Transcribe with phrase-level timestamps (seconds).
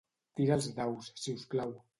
[0.39, 1.81] Tira els daus, si us plau.